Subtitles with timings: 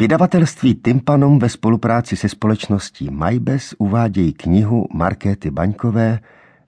[0.00, 6.18] Vydavatelství Tympanum ve spolupráci se společností Majbes uvádějí knihu Markéty Baňkové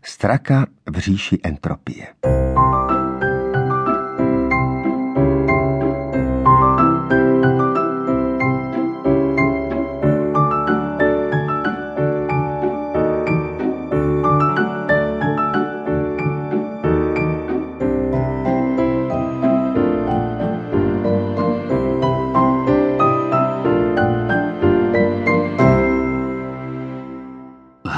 [0.05, 2.07] Straka v říši entropie.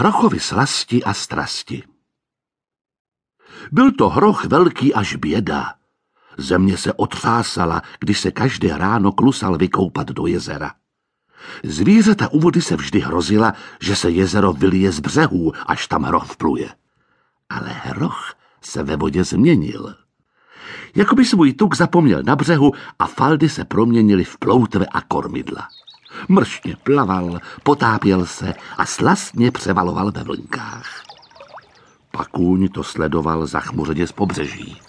[0.03, 1.83] Hrochovi slasti a strasti.
[3.73, 5.75] Byl to hroch velký až běda.
[6.39, 10.75] Země se otřásala, když se každé ráno klusal vykoupat do jezera.
[11.65, 16.25] Zvířata u vody se vždy hrozila, že se jezero vylije z břehů, až tam hroch
[16.25, 16.69] vpluje.
[17.49, 19.95] Ale hroch se ve vodě změnil.
[20.97, 25.69] Jakoby svůj tuk zapomněl na břehu a faldy se proměnily v ploutve a kormidla.
[26.29, 31.03] Mršně plaval, potápěl se a slastně převaloval ve vlnkách.
[32.11, 34.81] Pakůň to sledoval zachmuřeně z pobřeží.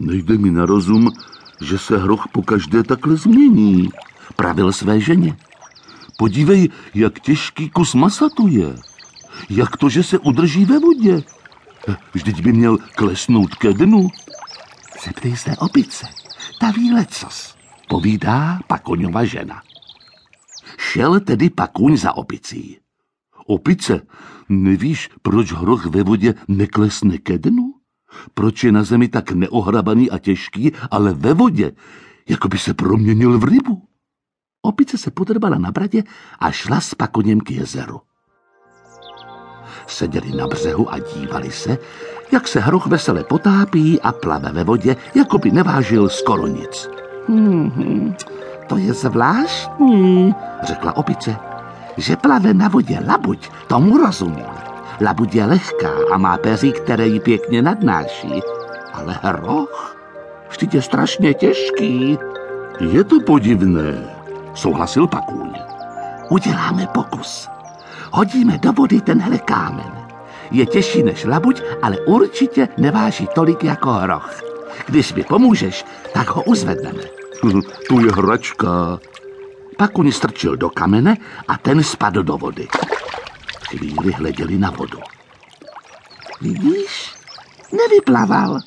[0.00, 1.12] Nejde mi na rozum,
[1.60, 3.90] že se hroch po každé takhle změní,
[4.36, 5.36] pravil své ženě.
[6.18, 8.74] Podívej, jak těžký kus masa to je.
[9.50, 11.22] Jak to, že se udrží ve vodě?
[12.14, 14.08] Vždyť by měl klesnout ke dnu.
[15.04, 16.06] Zeptej se opice,
[16.60, 17.54] ta ví lecos,
[17.88, 19.62] povídá Pakoňova žena.
[20.90, 22.82] Šel tedy pakuň za opicí.
[23.46, 24.02] Opice,
[24.48, 27.78] nevíš, proč hroch ve vodě neklesne ke dnu?
[28.34, 31.72] Proč je na zemi tak neohrabaný a těžký, ale ve vodě,
[32.28, 33.82] jako by se proměnil v rybu?
[34.62, 36.02] Opice se podrbala na bradě
[36.38, 38.00] a šla s pakoněm k jezeru.
[39.86, 41.78] Seděli na břehu a dívali se,
[42.32, 46.90] jak se hroch vesele potápí a plave ve vodě, jako by nevážil skoro nic.
[47.28, 48.14] Hmm, hmm,
[48.70, 51.36] to je zvláštní, řekla opice.
[51.96, 54.46] Že plave na vodě labuť, tomu rozumím.
[55.00, 58.40] Labuť je lehká a má peří, které ji pěkně nadnáší.
[58.94, 59.96] Ale hroch,
[60.50, 62.18] vždyť je strašně těžký.
[62.80, 64.06] Je to podivné,
[64.54, 65.50] souhlasil Pakůň.
[66.30, 67.48] Uděláme pokus.
[68.12, 69.92] Hodíme do vody tenhle kámen.
[70.50, 74.40] Je těžší než labuť, ale určitě neváží tolik jako hroch.
[74.86, 77.19] Když mi pomůžeš, tak ho uzvedneme.
[77.88, 79.00] Tu je hračka.
[79.76, 81.16] Pakuň strčil do kamene
[81.48, 82.68] a ten spadl do vody.
[83.68, 84.98] Chvíli hleděli na vodu.
[86.40, 87.14] Vidíš?
[87.72, 88.60] Nevyplaval.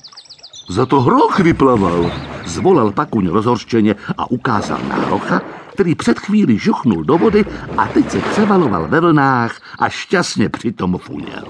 [0.69, 2.12] Za to hroch vyplaval.
[2.45, 5.41] Zvolal Pakuň rozhorčeně a ukázal na hrocha,
[5.73, 7.45] který před chvíli žuchnul do vody
[7.78, 11.44] a teď se převaloval ve vlnách a šťastně přitom funěl.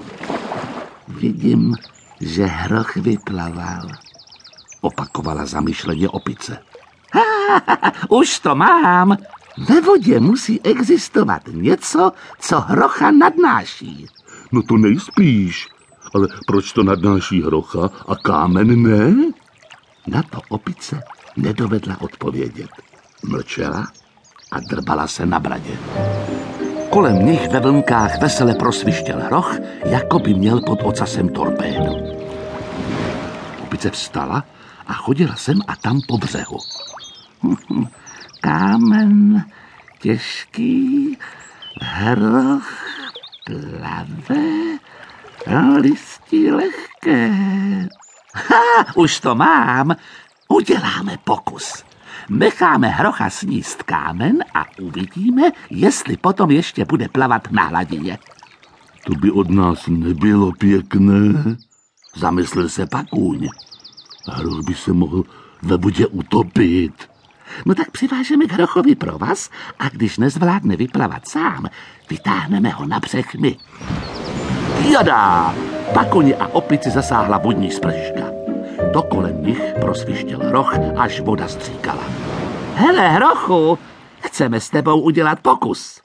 [1.08, 1.76] Vidím,
[2.20, 3.88] že hroch vyplaval,
[4.80, 6.58] opakovala zamyšleně opice.
[8.08, 9.16] Už to mám.
[9.68, 14.06] Ve vodě musí existovat něco, co hrocha nadnáší.
[14.52, 15.68] No to nejspíš.
[16.14, 19.32] Ale proč to nadnáší hrocha a kámen ne?
[20.06, 21.02] Na to opice
[21.36, 22.70] nedovedla odpovědět.
[23.28, 23.86] Mlčela
[24.52, 25.78] a drbala se na bradě.
[26.90, 31.96] Kolem nich ve vlnkách vesele prosvištěl hroch, jako by měl pod ocasem torpédu.
[33.62, 34.44] Opice vstala
[34.86, 36.58] a chodila sem a tam po břehu.
[38.40, 39.44] Kámen
[40.00, 41.18] těžký,
[41.80, 42.72] hroch
[43.44, 44.78] plave,
[45.76, 47.30] listí lehké.
[48.36, 49.96] Ha, už to mám.
[50.48, 51.84] Uděláme pokus.
[52.28, 58.18] Necháme hrocha sníst kámen a uvidíme, jestli potom ještě bude plavat na hladině.
[59.06, 61.56] To by od nás nebylo pěkné,
[62.16, 63.48] zamyslel se Pakůň.
[64.32, 65.24] Hroch by se mohl
[65.62, 67.13] ve vodě utopit.
[67.66, 71.66] No tak přivážeme Hrochovi pro vás a když nezvládne vyplavat sám,
[72.10, 73.56] vytáhneme ho na břeh my.
[74.90, 75.54] Jadá!
[75.94, 78.30] Pakoni a opici zasáhla vodní sprška.
[78.92, 82.02] To kolem nich prosvištěl hroch, až voda stříkala.
[82.74, 83.78] Hele, hrochu,
[84.20, 86.00] chceme s tebou udělat pokus.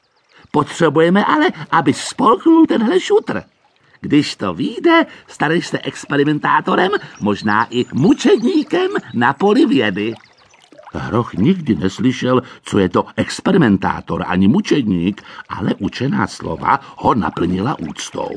[0.51, 3.43] Potřebujeme ale, aby spolknul tenhle šutr.
[4.01, 6.91] Když to vyjde, staneš se experimentátorem,
[7.21, 10.13] možná i mučedníkem na poli vědy.
[10.93, 18.35] Hroch nikdy neslyšel, co je to experimentátor ani mučedník, ale učená slova ho naplnila úctou.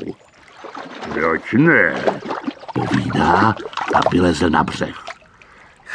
[1.13, 1.95] Proč ne?
[2.73, 3.55] Povídá
[3.93, 5.03] a vylezl na břeh.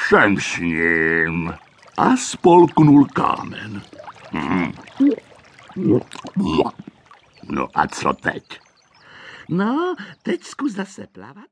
[0.09, 1.55] Jsem s ním.
[1.97, 3.83] A spolknul kámen.
[4.33, 4.73] Hm.
[7.49, 8.61] No a co teď?
[9.49, 11.45] No, teď zkus zase plavat.